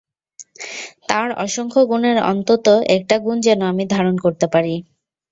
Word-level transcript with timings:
তাঁর 1.09 1.27
অসংখ্য 1.37 1.81
গুণের 1.87 2.17
অন্তত 2.31 2.65
একটা 2.97 3.15
গুণ 3.17 3.37
যেন 3.41 3.59
আমি 3.71 3.83
ধারণ 3.87 4.15
করতে 4.17 4.45
পারি। 4.47 4.75